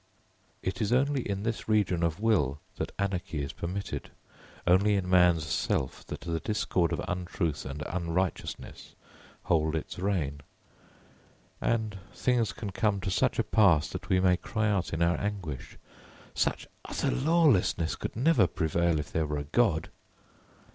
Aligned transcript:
It 0.63 0.81
is 0.81 0.91
only 0.91 1.21
in 1.29 1.43
this 1.43 1.69
region 1.69 2.01
of 2.01 2.19
will 2.19 2.59
that 2.77 2.91
anarchy 2.97 3.43
is 3.43 3.53
permitted; 3.53 4.09
only 4.65 4.95
in 4.95 5.07
man's 5.07 5.45
self 5.45 6.03
that 6.07 6.21
the 6.21 6.39
discord 6.39 6.91
of 6.91 6.99
untruth 7.07 7.65
and 7.65 7.83
unrighteousness 7.85 8.95
hold 9.43 9.75
its 9.75 9.99
reign; 9.99 10.41
and 11.61 11.99
things 12.15 12.51
can 12.51 12.71
come 12.71 12.99
to 13.01 13.11
such 13.11 13.37
a 13.37 13.43
pass 13.43 13.89
that 13.89 14.09
we 14.09 14.19
may 14.19 14.37
cry 14.37 14.67
out 14.69 14.91
in 14.91 15.03
our 15.03 15.19
anguish, 15.19 15.77
"Such 16.33 16.65
utter 16.83 17.11
lawlessness 17.11 17.95
could 17.95 18.15
never 18.15 18.47
prevail 18.47 18.99
if 18.99 19.11
there 19.11 19.27
were 19.27 19.37
a 19.37 19.43
God!" 19.43 19.89